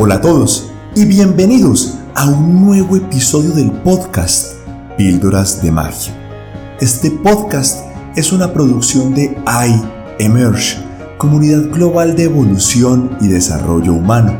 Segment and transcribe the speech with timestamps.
[0.00, 4.52] Hola a todos y bienvenidos a un nuevo episodio del podcast
[4.96, 6.14] Píldoras de Magia.
[6.80, 7.80] Este podcast
[8.14, 9.36] es una producción de
[10.20, 10.76] iEmerge,
[11.18, 14.38] comunidad global de evolución y desarrollo humano.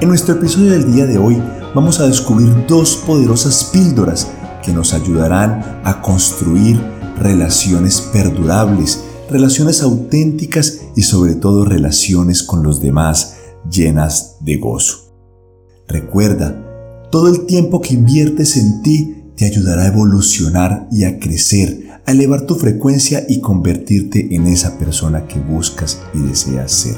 [0.00, 1.40] En nuestro episodio del día de hoy
[1.76, 4.26] vamos a descubrir dos poderosas píldoras
[4.64, 6.82] que nos ayudarán a construir
[7.20, 13.37] relaciones perdurables, relaciones auténticas y sobre todo relaciones con los demás
[13.70, 15.14] llenas de gozo.
[15.86, 22.00] Recuerda, todo el tiempo que inviertes en ti te ayudará a evolucionar y a crecer,
[22.04, 26.96] a elevar tu frecuencia y convertirte en esa persona que buscas y deseas ser.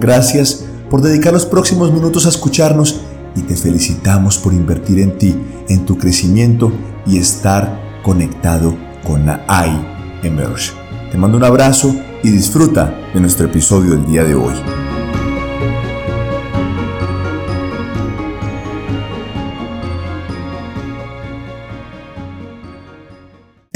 [0.00, 3.00] Gracias por dedicar los próximos minutos a escucharnos
[3.34, 5.34] y te felicitamos por invertir en ti,
[5.68, 6.72] en tu crecimiento
[7.06, 10.72] y estar conectado con la I Emerge.
[11.10, 14.54] Te mando un abrazo y disfruta de nuestro episodio del día de hoy.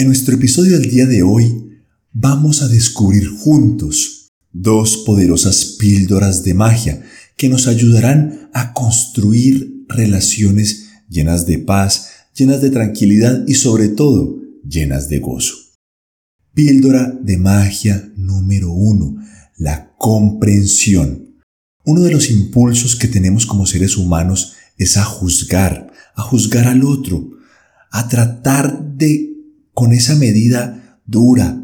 [0.01, 1.79] En nuestro episodio del día de hoy
[2.11, 7.03] vamos a descubrir juntos dos poderosas píldoras de magia
[7.37, 14.41] que nos ayudarán a construir relaciones llenas de paz, llenas de tranquilidad y sobre todo
[14.67, 15.55] llenas de gozo.
[16.55, 19.17] Píldora de magia número uno,
[19.59, 21.43] la comprensión.
[21.85, 26.87] Uno de los impulsos que tenemos como seres humanos es a juzgar, a juzgar al
[26.87, 27.33] otro,
[27.91, 29.30] a tratar de
[29.81, 31.59] con esa medida dura,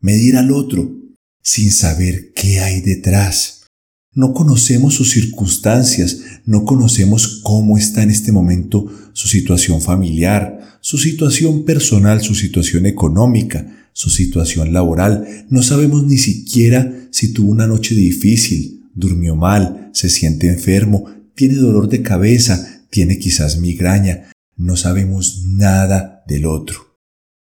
[0.00, 0.92] medir al otro,
[1.40, 3.66] sin saber qué hay detrás.
[4.12, 10.98] No conocemos sus circunstancias, no conocemos cómo está en este momento su situación familiar, su
[10.98, 15.46] situación personal, su situación económica, su situación laboral.
[15.48, 21.04] No sabemos ni siquiera si tuvo una noche difícil, durmió mal, se siente enfermo,
[21.36, 24.32] tiene dolor de cabeza, tiene quizás migraña.
[24.56, 26.89] No sabemos nada del otro.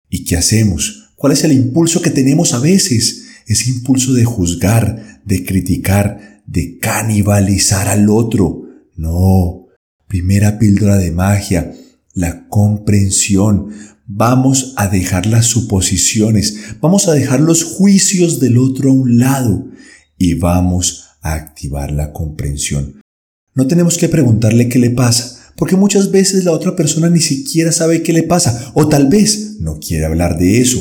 [0.10, 1.12] ¿Y qué hacemos?
[1.16, 3.26] ¿Cuál es el impulso que tenemos a veces?
[3.46, 8.64] Ese impulso de juzgar, de criticar, de canibalizar al otro.
[8.96, 9.68] No.
[10.08, 11.74] Primera píldora de magia,
[12.14, 13.70] la comprensión.
[14.08, 19.68] Vamos a dejar las suposiciones, vamos a dejar los juicios del otro a un lado
[20.18, 23.02] y vamos a activar la comprensión.
[23.54, 27.74] No tenemos que preguntarle qué le pasa, porque muchas veces la otra persona ni siquiera
[27.74, 30.80] sabe qué le pasa o tal vez no quiere hablar de eso.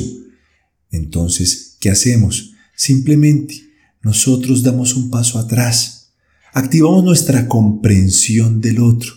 [0.92, 2.52] Entonces, ¿qué hacemos?
[2.76, 3.60] Simplemente
[4.02, 6.12] nosotros damos un paso atrás,
[6.52, 9.12] activamos nuestra comprensión del otro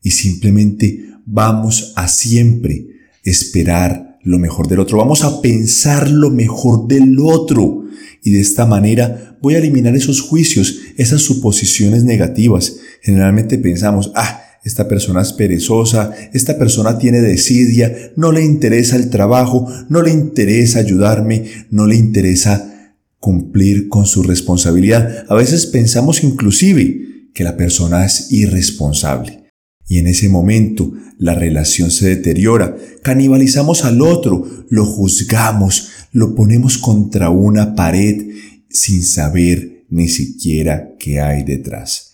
[0.00, 2.86] y simplemente vamos a siempre
[3.24, 7.84] esperar lo mejor del otro, vamos a pensar lo mejor del otro
[8.22, 12.76] y de esta manera voy a eliminar esos juicios, esas suposiciones negativas.
[13.02, 19.08] Generalmente pensamos, ah, esta persona es perezosa, esta persona tiene desidia, no le interesa el
[19.08, 25.24] trabajo, no le interesa ayudarme, no le interesa cumplir con su responsabilidad.
[25.28, 29.44] A veces pensamos inclusive que la persona es irresponsable.
[29.86, 36.78] Y en ese momento la relación se deteriora, canibalizamos al otro, lo juzgamos, lo ponemos
[36.78, 38.26] contra una pared
[38.68, 42.12] sin saber ni siquiera qué hay detrás.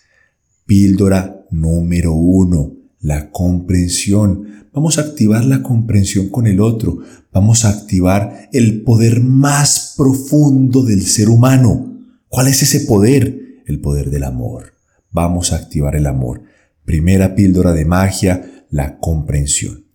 [0.64, 4.66] Píldora número uno, la comprensión.
[4.72, 6.98] Vamos a activar la comprensión con el otro.
[7.32, 11.98] Vamos a activar el poder más profundo del ser humano.
[12.28, 13.62] ¿Cuál es ese poder?
[13.66, 14.74] El poder del amor.
[15.10, 16.42] Vamos a activar el amor.
[16.84, 19.86] Primera píldora de magia, la comprensión.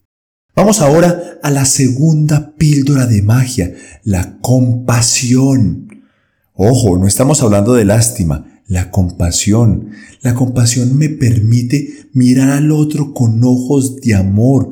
[0.55, 3.73] Vamos ahora a la segunda píldora de magia,
[4.03, 5.87] la compasión.
[6.53, 9.89] Ojo, no estamos hablando de lástima, la compasión.
[10.21, 14.71] La compasión me permite mirar al otro con ojos de amor,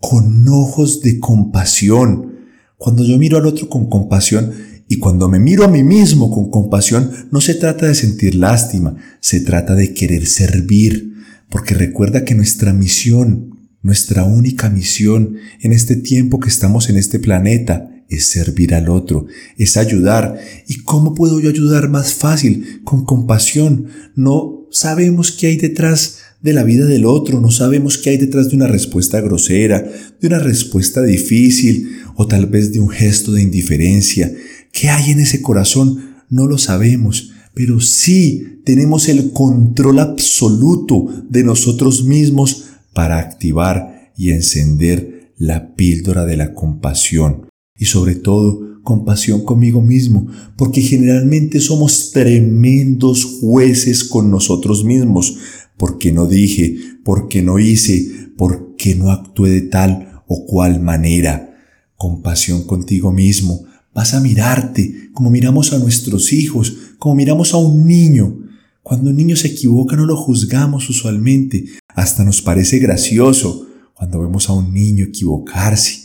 [0.00, 2.34] con ojos de compasión.
[2.76, 4.52] Cuando yo miro al otro con compasión
[4.88, 8.96] y cuando me miro a mí mismo con compasión, no se trata de sentir lástima,
[9.20, 11.14] se trata de querer servir,
[11.48, 17.18] porque recuerda que nuestra misión, nuestra única misión en este tiempo que estamos en este
[17.18, 20.38] planeta, es servir al otro, es ayudar.
[20.66, 22.80] ¿Y cómo puedo yo ayudar más fácil?
[22.84, 23.86] Con compasión.
[24.14, 28.50] No sabemos qué hay detrás de la vida del otro, no sabemos qué hay detrás
[28.50, 29.82] de una respuesta grosera,
[30.20, 34.30] de una respuesta difícil o tal vez de un gesto de indiferencia.
[34.70, 36.16] ¿Qué hay en ese corazón?
[36.28, 44.30] No lo sabemos, pero sí tenemos el control absoluto de nosotros mismos para activar y
[44.30, 47.46] encender la píldora de la compasión
[47.78, 55.38] y sobre todo compasión conmigo mismo, porque generalmente somos tremendos jueces con nosotros mismos.
[55.76, 56.76] ¿Por qué no dije?
[57.02, 58.30] ¿Por qué no hice?
[58.36, 61.56] ¿Por qué no actué de tal o cual manera?
[61.96, 63.64] Compasión contigo mismo.
[63.94, 68.38] Vas a mirarte como miramos a nuestros hijos, como miramos a un niño.
[68.82, 74.50] Cuando un niño se equivoca no lo juzgamos usualmente, hasta nos parece gracioso cuando vemos
[74.50, 76.03] a un niño equivocarse.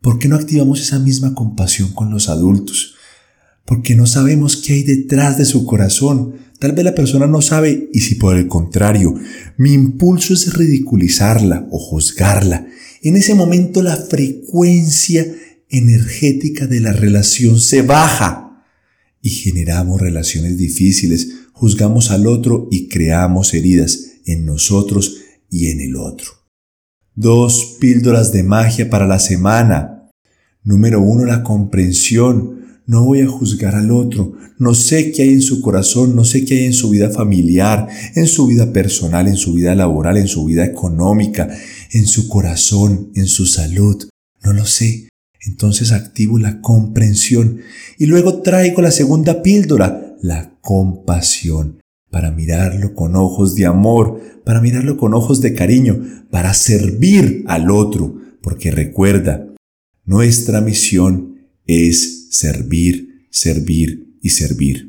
[0.00, 2.94] ¿Por qué no activamos esa misma compasión con los adultos?
[3.64, 6.34] Porque no sabemos qué hay detrás de su corazón.
[6.58, 9.14] Tal vez la persona no sabe y si por el contrario
[9.56, 12.66] mi impulso es ridiculizarla o juzgarla,
[13.02, 15.26] en ese momento la frecuencia
[15.68, 18.64] energética de la relación se baja
[19.20, 25.16] y generamos relaciones difíciles, juzgamos al otro y creamos heridas en nosotros
[25.50, 26.35] y en el otro.
[27.18, 30.10] Dos píldoras de magia para la semana.
[30.62, 32.60] Número uno, la comprensión.
[32.84, 34.34] No voy a juzgar al otro.
[34.58, 37.88] No sé qué hay en su corazón, no sé qué hay en su vida familiar,
[38.14, 41.48] en su vida personal, en su vida laboral, en su vida económica,
[41.90, 44.06] en su corazón, en su salud.
[44.44, 45.08] No lo sé.
[45.40, 47.60] Entonces activo la comprensión
[47.96, 51.80] y luego traigo la segunda píldora, la compasión,
[52.10, 56.00] para mirarlo con ojos de amor, para mirarlo con ojos de cariño,
[56.30, 59.46] para servir al otro, porque recuerda,
[60.04, 64.88] nuestra misión es servir, servir y servir.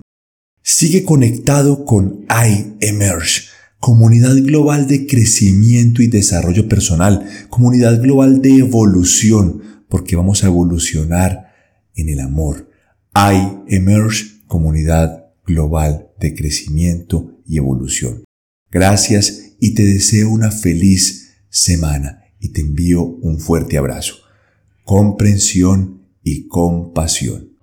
[0.61, 3.47] Sigue conectado con iEmerge,
[3.79, 11.53] comunidad global de crecimiento y desarrollo personal, comunidad global de evolución, porque vamos a evolucionar
[11.95, 12.69] en el amor.
[13.15, 18.23] iEmerge, comunidad global de crecimiento y evolución.
[18.69, 24.15] Gracias y te deseo una feliz semana y te envío un fuerte abrazo.
[24.83, 27.56] Comprensión y compasión.